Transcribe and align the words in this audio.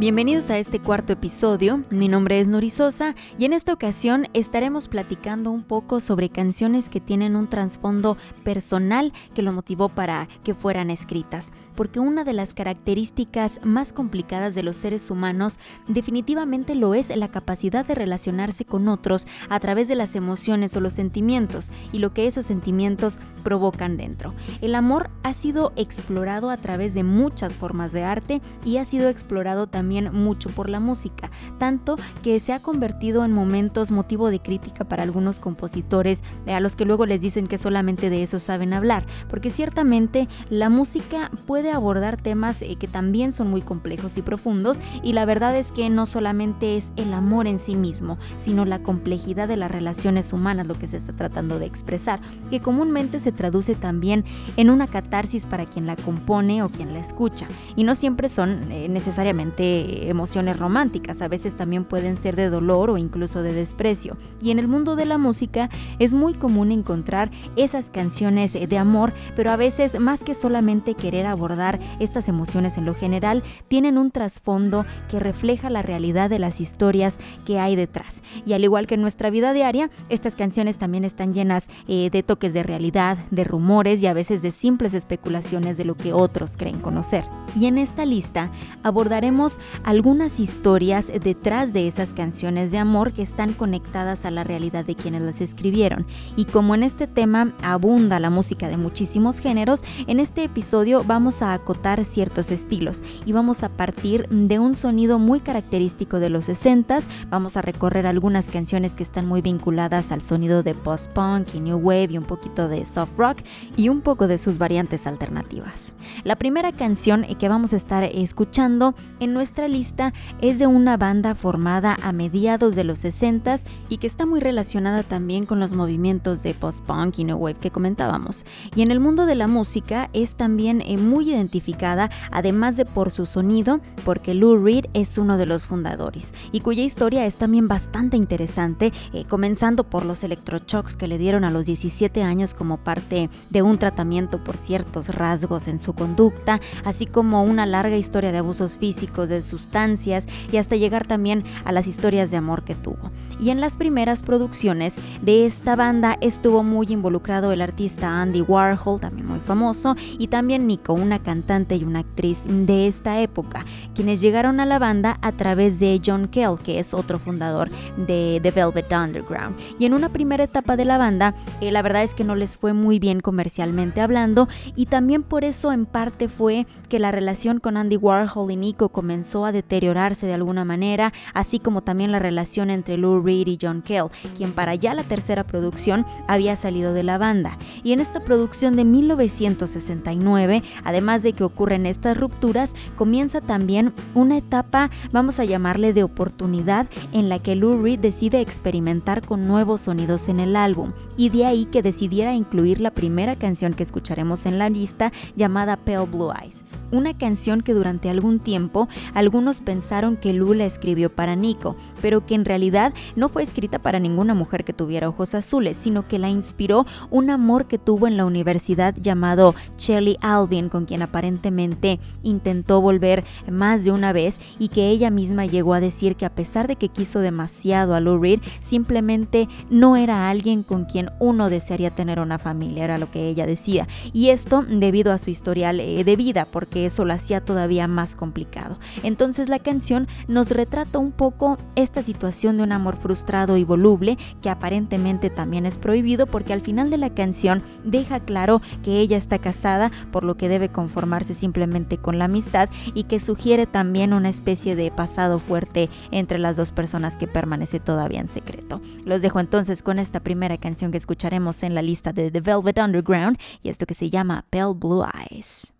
Bienvenidos 0.00 0.48
a 0.48 0.56
este 0.56 0.80
cuarto 0.80 1.12
episodio, 1.12 1.84
mi 1.90 2.08
nombre 2.08 2.40
es 2.40 2.48
Nuri 2.48 2.70
Sosa 2.70 3.14
y 3.38 3.44
en 3.44 3.52
esta 3.52 3.74
ocasión 3.74 4.28
estaremos 4.32 4.88
platicando 4.88 5.50
un 5.50 5.62
poco 5.62 6.00
sobre 6.00 6.30
canciones 6.30 6.88
que 6.88 7.00
tienen 7.00 7.36
un 7.36 7.50
trasfondo 7.50 8.16
personal 8.42 9.12
que 9.34 9.42
lo 9.42 9.52
motivó 9.52 9.90
para 9.90 10.26
que 10.42 10.54
fueran 10.54 10.88
escritas 10.88 11.52
porque 11.74 12.00
una 12.00 12.24
de 12.24 12.32
las 12.32 12.54
características 12.54 13.60
más 13.64 13.92
complicadas 13.92 14.54
de 14.54 14.62
los 14.62 14.76
seres 14.76 15.10
humanos 15.10 15.58
definitivamente 15.88 16.74
lo 16.74 16.94
es 16.94 17.14
la 17.14 17.28
capacidad 17.28 17.84
de 17.86 17.94
relacionarse 17.94 18.64
con 18.64 18.88
otros 18.88 19.26
a 19.48 19.60
través 19.60 19.88
de 19.88 19.94
las 19.94 20.14
emociones 20.14 20.76
o 20.76 20.80
los 20.80 20.92
sentimientos 20.92 21.70
y 21.92 21.98
lo 21.98 22.12
que 22.12 22.26
esos 22.26 22.46
sentimientos 22.46 23.18
provocan 23.42 23.96
dentro. 23.96 24.34
El 24.60 24.74
amor 24.74 25.10
ha 25.22 25.32
sido 25.32 25.72
explorado 25.76 26.50
a 26.50 26.56
través 26.56 26.94
de 26.94 27.04
muchas 27.04 27.56
formas 27.56 27.92
de 27.92 28.04
arte 28.04 28.40
y 28.64 28.76
ha 28.76 28.84
sido 28.84 29.08
explorado 29.08 29.66
también 29.66 30.12
mucho 30.12 30.50
por 30.50 30.68
la 30.68 30.80
música, 30.80 31.30
tanto 31.58 31.96
que 32.22 32.38
se 32.40 32.52
ha 32.52 32.60
convertido 32.60 33.24
en 33.24 33.32
momentos 33.32 33.90
motivo 33.90 34.30
de 34.30 34.40
crítica 34.40 34.84
para 34.84 35.02
algunos 35.02 35.40
compositores 35.40 36.22
a 36.46 36.60
los 36.60 36.76
que 36.76 36.84
luego 36.84 37.06
les 37.06 37.20
dicen 37.20 37.46
que 37.46 37.58
solamente 37.58 38.10
de 38.10 38.22
eso 38.22 38.40
saben 38.40 38.72
hablar, 38.72 39.06
porque 39.28 39.50
ciertamente 39.50 40.28
la 40.48 40.68
música 40.68 41.30
puede 41.46 41.59
abordar 41.68 42.16
temas 42.16 42.62
eh, 42.62 42.76
que 42.76 42.88
también 42.88 43.32
son 43.32 43.50
muy 43.50 43.60
complejos 43.60 44.16
y 44.16 44.22
profundos 44.22 44.80
y 45.02 45.12
la 45.12 45.24
verdad 45.26 45.56
es 45.56 45.72
que 45.72 45.90
no 45.90 46.06
solamente 46.06 46.76
es 46.76 46.92
el 46.96 47.12
amor 47.12 47.46
en 47.46 47.58
sí 47.58 47.76
mismo, 47.76 48.18
sino 48.36 48.64
la 48.64 48.82
complejidad 48.82 49.48
de 49.48 49.56
las 49.56 49.70
relaciones 49.70 50.32
humanas 50.32 50.66
lo 50.66 50.74
que 50.74 50.86
se 50.86 50.96
está 50.96 51.12
tratando 51.12 51.58
de 51.58 51.66
expresar, 51.66 52.20
que 52.48 52.60
comúnmente 52.60 53.18
se 53.18 53.32
traduce 53.32 53.74
también 53.74 54.24
en 54.56 54.70
una 54.70 54.86
catarsis 54.86 55.46
para 55.46 55.66
quien 55.66 55.86
la 55.86 55.96
compone 55.96 56.62
o 56.62 56.70
quien 56.70 56.94
la 56.94 57.00
escucha. 57.00 57.46
Y 57.76 57.84
no 57.84 57.94
siempre 57.94 58.28
son 58.28 58.72
eh, 58.72 58.88
necesariamente 58.88 60.08
emociones 60.08 60.58
románticas, 60.58 61.20
a 61.20 61.28
veces 61.28 61.56
también 61.56 61.84
pueden 61.84 62.16
ser 62.16 62.36
de 62.36 62.48
dolor 62.48 62.90
o 62.90 62.98
incluso 62.98 63.42
de 63.42 63.52
desprecio. 63.52 64.16
Y 64.40 64.50
en 64.50 64.58
el 64.58 64.68
mundo 64.68 64.96
de 64.96 65.04
la 65.04 65.18
música 65.18 65.68
es 65.98 66.14
muy 66.14 66.34
común 66.34 66.72
encontrar 66.72 67.30
esas 67.56 67.90
canciones 67.90 68.52
de 68.52 68.78
amor, 68.78 69.12
pero 69.36 69.50
a 69.50 69.56
veces 69.56 70.00
más 70.00 70.24
que 70.24 70.34
solamente 70.34 70.94
querer 70.94 71.26
abordar 71.26 71.49
estas 71.98 72.28
emociones 72.28 72.78
en 72.78 72.84
lo 72.84 72.94
general, 72.94 73.42
tienen 73.68 73.98
un 73.98 74.10
trasfondo 74.10 74.84
que 75.08 75.20
refleja 75.20 75.70
la 75.70 75.82
realidad 75.82 76.30
de 76.30 76.38
las 76.38 76.60
historias 76.60 77.18
que 77.44 77.58
hay 77.58 77.76
detrás. 77.76 78.22
Y 78.46 78.52
al 78.52 78.64
igual 78.64 78.86
que 78.86 78.94
en 78.94 79.02
nuestra 79.02 79.30
vida 79.30 79.52
diaria, 79.52 79.90
estas 80.08 80.36
canciones 80.36 80.78
también 80.78 81.04
están 81.04 81.32
llenas 81.32 81.68
eh, 81.88 82.10
de 82.10 82.22
toques 82.22 82.52
de 82.52 82.62
realidad, 82.62 83.18
de 83.30 83.44
rumores 83.44 84.02
y 84.02 84.06
a 84.06 84.14
veces 84.14 84.42
de 84.42 84.50
simples 84.50 84.94
especulaciones 84.94 85.76
de 85.76 85.84
lo 85.84 85.96
que 85.96 86.12
otros 86.12 86.56
creen 86.56 86.80
conocer. 86.80 87.24
Y 87.56 87.66
en 87.66 87.78
esta 87.78 88.04
lista 88.06 88.50
abordaremos 88.82 89.58
algunas 89.84 90.40
historias 90.40 91.10
detrás 91.22 91.72
de 91.72 91.86
esas 91.86 92.14
canciones 92.14 92.70
de 92.70 92.78
amor 92.78 93.12
que 93.12 93.22
están 93.22 93.52
conectadas 93.52 94.24
a 94.24 94.30
la 94.30 94.44
realidad 94.44 94.84
de 94.84 94.94
quienes 94.94 95.22
las 95.22 95.40
escribieron. 95.40 96.06
Y 96.36 96.44
como 96.44 96.74
en 96.74 96.82
este 96.82 97.06
tema 97.06 97.52
abunda 97.62 98.20
la 98.20 98.30
música 98.30 98.68
de 98.68 98.76
muchísimos 98.76 99.40
géneros, 99.40 99.82
en 100.06 100.20
este 100.20 100.44
episodio 100.44 101.02
vamos 101.04 101.39
a 101.42 101.52
acotar 101.52 102.04
ciertos 102.04 102.50
estilos 102.50 103.02
y 103.24 103.32
vamos 103.32 103.62
a 103.62 103.68
partir 103.68 104.28
de 104.28 104.58
un 104.58 104.74
sonido 104.74 105.18
muy 105.18 105.40
característico 105.40 106.20
de 106.20 106.30
los 106.30 106.48
60s, 106.48 107.04
vamos 107.28 107.56
a 107.56 107.62
recorrer 107.62 108.06
algunas 108.06 108.50
canciones 108.50 108.94
que 108.94 109.02
están 109.02 109.26
muy 109.26 109.40
vinculadas 109.40 110.12
al 110.12 110.22
sonido 110.22 110.62
de 110.62 110.74
post-punk 110.74 111.48
y 111.54 111.60
new 111.60 111.78
wave 111.78 112.08
y 112.10 112.18
un 112.18 112.24
poquito 112.24 112.68
de 112.68 112.84
soft 112.84 113.16
rock 113.16 113.38
y 113.76 113.88
un 113.88 114.00
poco 114.00 114.26
de 114.26 114.38
sus 114.38 114.58
variantes 114.58 115.06
alternativas. 115.06 115.94
La 116.24 116.36
primera 116.36 116.72
canción 116.72 117.24
que 117.38 117.48
vamos 117.48 117.72
a 117.72 117.76
estar 117.76 118.04
escuchando 118.04 118.94
en 119.20 119.32
nuestra 119.32 119.68
lista 119.68 120.12
es 120.40 120.58
de 120.58 120.66
una 120.66 120.96
banda 120.96 121.34
formada 121.34 121.96
a 122.02 122.12
mediados 122.12 122.74
de 122.74 122.84
los 122.84 123.04
60s 123.04 123.62
y 123.88 123.98
que 123.98 124.06
está 124.06 124.26
muy 124.26 124.40
relacionada 124.40 125.02
también 125.02 125.46
con 125.46 125.60
los 125.60 125.72
movimientos 125.72 126.42
de 126.42 126.54
post-punk 126.54 127.18
y 127.18 127.24
new 127.24 127.36
wave 127.36 127.58
que 127.60 127.70
comentábamos. 127.70 128.44
Y 128.74 128.82
en 128.82 128.90
el 128.90 129.00
mundo 129.00 129.26
de 129.26 129.34
la 129.34 129.46
música 129.46 130.10
es 130.12 130.34
también 130.34 130.82
eh, 130.82 130.96
muy 130.96 131.29
identificada, 131.30 132.10
además 132.30 132.76
de 132.76 132.84
por 132.84 133.10
su 133.10 133.26
sonido, 133.26 133.80
porque 134.04 134.34
Lou 134.34 134.62
Reed 134.62 134.86
es 134.94 135.18
uno 135.18 135.36
de 135.36 135.46
los 135.46 135.64
fundadores 135.64 136.34
y 136.52 136.60
cuya 136.60 136.82
historia 136.82 137.26
es 137.26 137.36
también 137.36 137.68
bastante 137.68 138.16
interesante, 138.16 138.92
eh, 139.12 139.24
comenzando 139.24 139.84
por 139.84 140.04
los 140.04 140.24
electroshocks 140.24 140.96
que 140.96 141.08
le 141.08 141.18
dieron 141.18 141.44
a 141.44 141.50
los 141.50 141.66
17 141.66 142.22
años 142.22 142.54
como 142.54 142.78
parte 142.78 143.30
de 143.50 143.62
un 143.62 143.78
tratamiento 143.78 144.42
por 144.42 144.56
ciertos 144.56 145.08
rasgos 145.14 145.68
en 145.68 145.78
su 145.78 145.94
conducta, 145.94 146.60
así 146.84 147.06
como 147.06 147.42
una 147.42 147.66
larga 147.66 147.96
historia 147.96 148.32
de 148.32 148.38
abusos 148.38 148.78
físicos, 148.78 149.28
de 149.28 149.42
sustancias 149.42 150.26
y 150.52 150.56
hasta 150.56 150.76
llegar 150.76 151.06
también 151.06 151.44
a 151.64 151.72
las 151.72 151.86
historias 151.86 152.30
de 152.30 152.36
amor 152.36 152.64
que 152.64 152.74
tuvo. 152.74 153.10
Y 153.40 153.50
en 153.50 153.60
las 153.60 153.76
primeras 153.76 154.22
producciones 154.22 154.96
de 155.22 155.46
esta 155.46 155.76
banda 155.76 156.18
estuvo 156.20 156.62
muy 156.62 156.86
involucrado 156.90 157.52
el 157.52 157.62
artista 157.62 158.20
Andy 158.20 158.42
Warhol, 158.42 159.00
también 159.00 159.26
muy 159.26 159.40
famoso, 159.40 159.96
y 160.18 160.28
también 160.28 160.66
Nico, 160.66 160.92
una 160.92 161.19
cantante 161.20 161.76
y 161.76 161.84
una 161.84 162.00
actriz 162.00 162.44
de 162.46 162.86
esta 162.86 163.20
época, 163.20 163.64
quienes 163.94 164.20
llegaron 164.20 164.60
a 164.60 164.66
la 164.66 164.78
banda 164.78 165.18
a 165.22 165.32
través 165.32 165.78
de 165.78 166.00
John 166.04 166.28
Kell, 166.28 166.58
que 166.62 166.78
es 166.78 166.94
otro 166.94 167.18
fundador 167.18 167.70
de 167.96 168.40
The 168.42 168.50
Velvet 168.50 168.92
Underground. 168.92 169.56
Y 169.78 169.86
en 169.86 169.94
una 169.94 170.08
primera 170.08 170.44
etapa 170.44 170.76
de 170.76 170.84
la 170.84 170.98
banda, 170.98 171.34
eh, 171.60 171.70
la 171.70 171.82
verdad 171.82 172.02
es 172.02 172.14
que 172.14 172.24
no 172.24 172.34
les 172.34 172.56
fue 172.56 172.72
muy 172.72 172.98
bien 172.98 173.20
comercialmente 173.20 174.00
hablando, 174.00 174.48
y 174.76 174.86
también 174.86 175.22
por 175.22 175.44
eso 175.44 175.72
en 175.72 175.86
parte 175.86 176.28
fue 176.28 176.66
que 176.88 176.98
la 176.98 177.12
relación 177.12 177.60
con 177.60 177.76
Andy 177.76 177.96
Warhol 177.96 178.50
y 178.50 178.56
Nico 178.56 178.88
comenzó 178.88 179.44
a 179.44 179.52
deteriorarse 179.52 180.26
de 180.26 180.34
alguna 180.34 180.64
manera, 180.64 181.12
así 181.34 181.58
como 181.58 181.82
también 181.82 182.12
la 182.12 182.18
relación 182.18 182.70
entre 182.70 182.96
Lou 182.96 183.22
Reed 183.22 183.46
y 183.46 183.58
John 183.60 183.82
Kell, 183.82 184.08
quien 184.36 184.52
para 184.52 184.74
ya 184.74 184.94
la 184.94 185.04
tercera 185.04 185.44
producción 185.44 186.06
había 186.28 186.56
salido 186.56 186.92
de 186.92 187.02
la 187.02 187.18
banda. 187.18 187.58
Y 187.82 187.92
en 187.92 188.00
esta 188.00 188.20
producción 188.20 188.76
de 188.76 188.84
1969, 188.84 190.62
además 190.84 191.09
de 191.18 191.32
que 191.32 191.44
ocurren 191.44 191.86
estas 191.86 192.16
rupturas, 192.16 192.74
comienza 192.96 193.40
también 193.40 193.92
una 194.14 194.36
etapa, 194.36 194.90
vamos 195.12 195.40
a 195.40 195.44
llamarle 195.44 195.92
de 195.92 196.04
oportunidad, 196.04 196.86
en 197.12 197.28
la 197.28 197.38
que 197.38 197.56
Lou 197.56 197.80
decide 197.98 198.40
experimentar 198.40 199.26
con 199.26 199.48
nuevos 199.48 199.82
sonidos 199.82 200.28
en 200.28 200.40
el 200.40 200.56
álbum, 200.56 200.92
y 201.16 201.30
de 201.30 201.46
ahí 201.46 201.64
que 201.66 201.82
decidiera 201.82 202.34
incluir 202.34 202.80
la 202.80 202.92
primera 202.92 203.36
canción 203.36 203.74
que 203.74 203.82
escucharemos 203.82 204.46
en 204.46 204.58
la 204.58 204.68
lista 204.68 205.12
llamada 205.36 205.76
Pale 205.76 206.06
Blue 206.06 206.30
Eyes 206.32 206.64
una 206.90 207.16
canción 207.16 207.60
que 207.60 207.74
durante 207.74 208.10
algún 208.10 208.38
tiempo 208.38 208.88
algunos 209.14 209.60
pensaron 209.60 210.16
que 210.16 210.32
Lula 210.32 210.64
escribió 210.64 211.10
para 211.10 211.36
Nico, 211.36 211.76
pero 212.00 212.24
que 212.24 212.34
en 212.34 212.44
realidad 212.44 212.92
no 213.16 213.28
fue 213.28 213.42
escrita 213.42 213.78
para 213.78 213.98
ninguna 213.98 214.34
mujer 214.34 214.64
que 214.64 214.72
tuviera 214.72 215.08
ojos 215.08 215.34
azules, 215.34 215.76
sino 215.76 216.06
que 216.08 216.18
la 216.18 216.28
inspiró 216.28 216.86
un 217.10 217.30
amor 217.30 217.66
que 217.66 217.78
tuvo 217.78 218.06
en 218.06 218.16
la 218.16 218.24
universidad 218.24 218.94
llamado 218.96 219.54
Shelly 219.76 220.16
Albion, 220.20 220.68
con 220.68 220.84
quien 220.84 221.02
aparentemente 221.02 222.00
intentó 222.22 222.80
volver 222.80 223.24
más 223.50 223.84
de 223.84 223.92
una 223.92 224.12
vez 224.12 224.38
y 224.58 224.68
que 224.68 224.88
ella 224.88 225.10
misma 225.10 225.46
llegó 225.46 225.74
a 225.74 225.80
decir 225.80 226.16
que 226.16 226.26
a 226.26 226.34
pesar 226.34 226.68
de 226.68 226.76
que 226.76 226.88
quiso 226.88 227.20
demasiado 227.20 227.94
a 227.94 228.00
Lou 228.00 228.18
Reed, 228.18 228.40
simplemente 228.60 229.48
no 229.70 229.96
era 229.96 230.28
alguien 230.28 230.62
con 230.62 230.84
quien 230.84 231.10
uno 231.18 231.50
desearía 231.50 231.90
tener 231.90 232.20
una 232.20 232.38
familia, 232.38 232.84
era 232.84 232.98
lo 232.98 233.10
que 233.10 233.28
ella 233.28 233.46
decía. 233.46 233.88
Y 234.12 234.30
esto 234.30 234.62
debido 234.62 235.12
a 235.12 235.18
su 235.18 235.30
historial 235.30 235.80
eh, 235.80 236.04
de 236.04 236.16
vida, 236.16 236.46
porque 236.50 236.79
eso 236.86 237.04
lo 237.04 237.12
hacía 237.12 237.44
todavía 237.44 237.88
más 237.88 238.16
complicado. 238.16 238.78
Entonces 239.02 239.48
la 239.48 239.58
canción 239.58 240.08
nos 240.28 240.50
retrata 240.50 240.98
un 240.98 241.12
poco 241.12 241.58
esta 241.76 242.02
situación 242.02 242.56
de 242.56 242.62
un 242.62 242.72
amor 242.72 242.96
frustrado 242.96 243.56
y 243.56 243.64
voluble 243.64 244.18
que 244.42 244.50
aparentemente 244.50 245.30
también 245.30 245.66
es 245.66 245.78
prohibido 245.78 246.26
porque 246.26 246.52
al 246.52 246.60
final 246.60 246.90
de 246.90 246.98
la 246.98 247.10
canción 247.10 247.62
deja 247.84 248.20
claro 248.20 248.60
que 248.82 249.00
ella 249.00 249.16
está 249.16 249.38
casada 249.38 249.90
por 250.10 250.24
lo 250.24 250.36
que 250.36 250.48
debe 250.48 250.68
conformarse 250.68 251.34
simplemente 251.34 251.98
con 251.98 252.18
la 252.18 252.26
amistad 252.26 252.68
y 252.94 253.04
que 253.04 253.20
sugiere 253.20 253.66
también 253.66 254.12
una 254.12 254.28
especie 254.28 254.76
de 254.76 254.90
pasado 254.90 255.38
fuerte 255.38 255.88
entre 256.10 256.38
las 256.38 256.56
dos 256.56 256.72
personas 256.72 257.16
que 257.16 257.26
permanece 257.26 257.80
todavía 257.80 258.20
en 258.20 258.28
secreto. 258.28 258.80
Los 259.04 259.22
dejo 259.22 259.40
entonces 259.40 259.82
con 259.82 259.98
esta 259.98 260.20
primera 260.20 260.58
canción 260.58 260.92
que 260.92 260.98
escucharemos 260.98 261.62
en 261.62 261.74
la 261.74 261.82
lista 261.82 262.12
de 262.12 262.30
The 262.30 262.40
Velvet 262.40 262.78
Underground 262.78 263.38
y 263.62 263.68
esto 263.68 263.86
que 263.86 263.94
se 263.94 264.10
llama 264.10 264.44
Pale 264.50 264.74
Blue 264.74 265.04
Eyes. 265.30 265.72